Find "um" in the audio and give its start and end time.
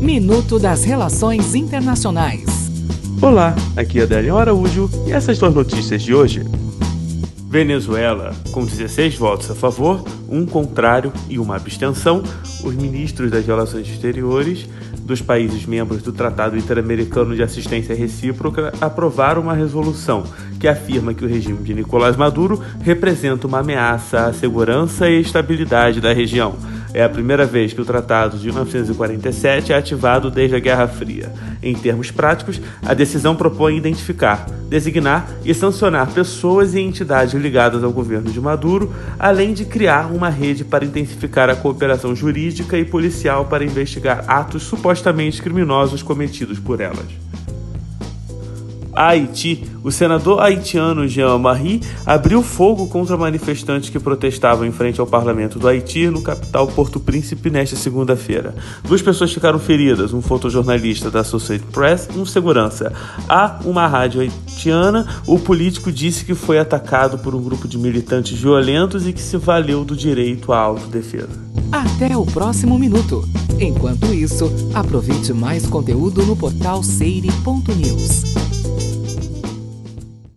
10.26-10.46, 60.12-60.20, 62.18-62.26, 67.34-67.42